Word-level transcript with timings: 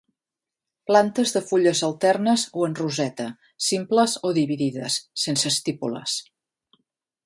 Plantes 0.91 1.33
de 1.35 1.41
fulles 1.49 1.83
alternes 1.89 2.47
o 2.61 2.65
en 2.69 2.75
roseta, 2.81 3.29
simples 3.69 4.19
o 4.31 4.35
dividides, 4.41 5.01
sense 5.27 5.57
estípules 5.57 6.21